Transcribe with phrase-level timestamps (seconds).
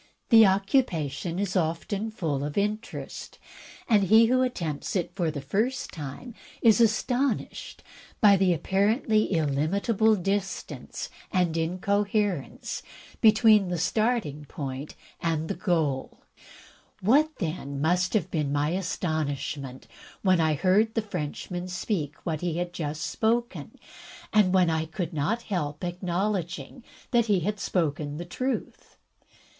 [0.29, 2.11] The occupation is I2S THE TECHNIQUE OF THE MYSTERY STORY often
[2.41, 3.39] ftill of interest;
[3.87, 7.83] and he who attempts it for the first time is astonished
[8.19, 12.81] by the apparently illimitable distance and incoherence
[13.21, 16.23] between the starting point and the goal.
[17.01, 19.85] What, then, must have been my amazement
[20.23, 23.75] when I heard the Frenchman speak what he had just spoken,
[24.33, 28.97] and when I could not help acknowledging that he had spoken the truth.